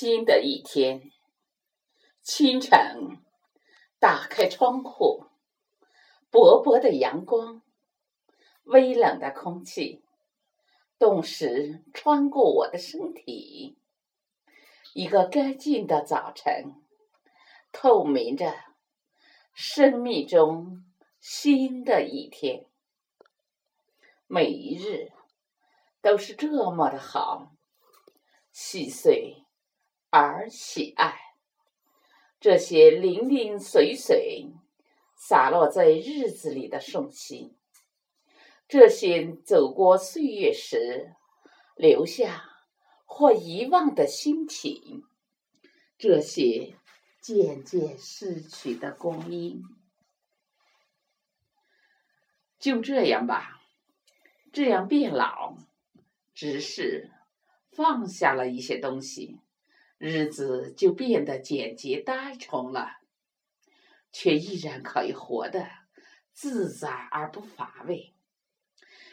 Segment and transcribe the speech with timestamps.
[0.00, 1.12] 新的一天，
[2.22, 3.18] 清晨，
[3.98, 5.26] 打开窗户，
[6.30, 7.60] 薄薄的阳光，
[8.62, 10.02] 微冷的空气，
[10.98, 13.76] 冻时穿过我的身体。
[14.94, 16.82] 一个干净的早晨，
[17.70, 18.54] 透明着
[19.52, 20.82] 生命中
[21.20, 22.64] 新的一天。
[24.26, 25.12] 每一日
[26.00, 27.52] 都是这么的好，
[28.50, 29.44] 细碎。
[30.10, 31.16] 而喜爱
[32.40, 34.50] 这些零零碎碎
[35.14, 37.54] 洒落在日子里的瞬息，
[38.66, 41.14] 这些走过岁月时
[41.76, 42.44] 留下
[43.04, 45.04] 或遗忘的心情，
[45.98, 46.74] 这些
[47.20, 49.62] 渐渐逝去的光阴，
[52.58, 53.60] 就这样吧，
[54.52, 55.56] 这样变老，
[56.32, 57.10] 只是
[57.70, 59.38] 放下了一些东西。
[60.02, 63.00] 日子就变得简洁单纯了，
[64.10, 65.68] 却依然可以活得
[66.32, 68.14] 自在而不乏味，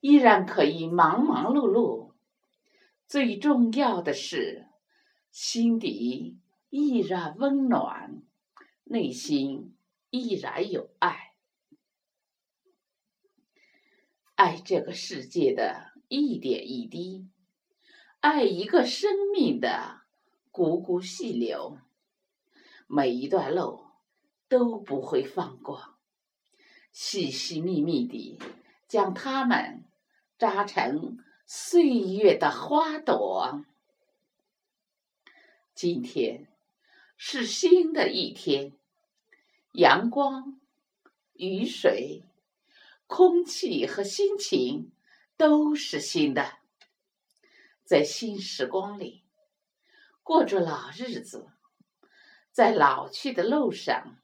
[0.00, 2.14] 依然可以忙忙碌碌。
[3.06, 4.68] 最重要的是，
[5.30, 6.38] 心底
[6.70, 8.22] 依然温暖，
[8.84, 9.76] 内心
[10.08, 11.34] 依然有爱，
[14.34, 17.28] 爱这个世界的一点一滴，
[18.20, 19.99] 爱一个生命的。
[20.60, 21.78] 汩汩细流，
[22.86, 23.86] 每一段路
[24.46, 25.94] 都不会放过，
[26.92, 28.38] 细细密密地
[28.86, 29.86] 将它们
[30.36, 31.16] 扎成
[31.46, 33.64] 岁月的花朵。
[35.74, 36.46] 今天
[37.16, 38.74] 是新的一天，
[39.72, 40.60] 阳光、
[41.32, 42.22] 雨水、
[43.06, 44.92] 空气和心情
[45.38, 46.58] 都是新的，
[47.82, 49.24] 在新时光里。
[50.22, 51.48] 过着老日子，
[52.52, 54.16] 在老去的路上，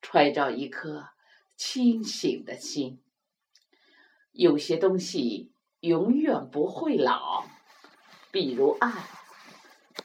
[0.00, 1.10] 揣着一颗
[1.56, 3.02] 清醒的心。
[4.32, 7.44] 有些东西永远不会老，
[8.30, 9.08] 比如爱，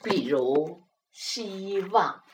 [0.02, 2.24] 比如希望。